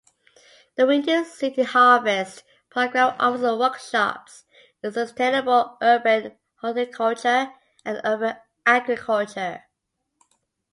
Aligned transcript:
The 0.77 0.87
Windy 0.87 1.23
City 1.25 1.61
Harvest 1.61 2.43
program 2.71 3.13
offers 3.19 3.43
workshops 3.59 4.45
in 4.81 4.91
sustainable 4.91 5.77
urban 5.79 6.39
horticulture 6.59 7.51
and 7.85 8.01
urban 8.03 8.37
agriculture. 8.65 9.65